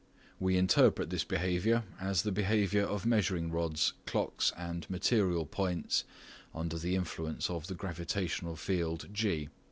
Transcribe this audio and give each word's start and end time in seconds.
We 0.39 0.57
interpret 0.57 1.11
this 1.11 1.23
behaviour 1.23 1.83
as 1.99 2.23
the 2.23 2.31
behaviour 2.31 2.81
of 2.81 3.05
measuring 3.05 3.51
rods, 3.51 3.93
docks 4.07 4.51
and 4.57 4.89
material 4.89 5.45
points 5.45 6.05
tinder 6.55 6.79
the 6.79 6.95
influence 6.95 7.51
of 7.51 7.67
the 7.67 7.75
gravitational 7.75 8.55
field 8.55 9.09
G. 9.13 9.49